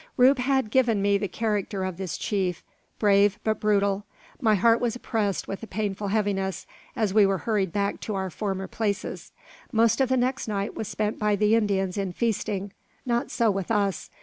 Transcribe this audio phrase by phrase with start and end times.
[0.17, 2.63] Rube had given me the character of this chief:
[2.97, 4.03] brave, but brutal.
[4.41, 8.31] My heart was oppressed with a painful heaviness as we were hurried back to our
[8.31, 9.31] former places.
[9.71, 12.73] Most of the next night was spent by the Indians in feasting.
[13.05, 14.09] Not so with us.